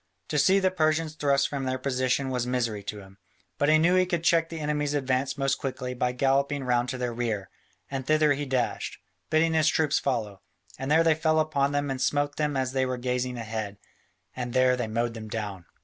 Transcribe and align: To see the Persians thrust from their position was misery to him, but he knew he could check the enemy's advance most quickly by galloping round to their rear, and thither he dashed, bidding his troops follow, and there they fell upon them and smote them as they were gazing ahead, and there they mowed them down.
To 0.29 0.39
see 0.39 0.57
the 0.57 0.71
Persians 0.71 1.13
thrust 1.13 1.47
from 1.47 1.65
their 1.65 1.77
position 1.77 2.31
was 2.31 2.47
misery 2.47 2.81
to 2.85 3.01
him, 3.01 3.19
but 3.59 3.69
he 3.69 3.77
knew 3.77 3.93
he 3.93 4.07
could 4.07 4.23
check 4.23 4.49
the 4.49 4.59
enemy's 4.59 4.95
advance 4.95 5.37
most 5.37 5.59
quickly 5.59 5.93
by 5.93 6.11
galloping 6.11 6.63
round 6.63 6.89
to 6.89 6.97
their 6.97 7.13
rear, 7.13 7.51
and 7.87 8.03
thither 8.07 8.33
he 8.33 8.47
dashed, 8.47 8.97
bidding 9.29 9.53
his 9.53 9.67
troops 9.69 9.99
follow, 9.99 10.41
and 10.79 10.89
there 10.89 11.03
they 11.03 11.13
fell 11.13 11.39
upon 11.39 11.71
them 11.71 11.91
and 11.91 12.01
smote 12.01 12.37
them 12.37 12.57
as 12.57 12.71
they 12.71 12.83
were 12.83 12.97
gazing 12.97 13.37
ahead, 13.37 13.77
and 14.35 14.53
there 14.53 14.75
they 14.75 14.87
mowed 14.87 15.13
them 15.13 15.27
down. 15.29 15.65